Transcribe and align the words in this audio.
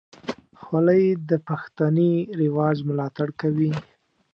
خولۍ 0.61 1.05
د 1.29 1.31
پښتني 1.47 2.13
رواج 2.41 2.77
ملاتړ 2.89 3.27
کوي. 3.41 3.71